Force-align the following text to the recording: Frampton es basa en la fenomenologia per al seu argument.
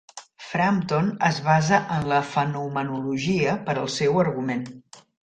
Frampton 0.51 1.11
es 1.27 1.41
basa 1.47 1.79
en 1.97 2.07
la 2.11 2.21
fenomenologia 2.29 3.55
per 3.69 3.77
al 3.83 3.93
seu 3.97 4.19
argument. 4.23 4.65